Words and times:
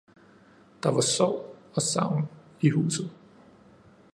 Der 0.83 0.89
var 0.91 1.01
sorg 1.01 1.55
og 1.75 1.81
savn 1.81 2.27
i 2.61 2.69
huset 2.69 3.09